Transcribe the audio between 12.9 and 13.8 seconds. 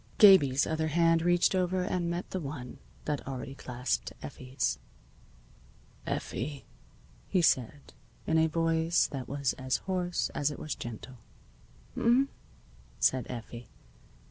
said Effie.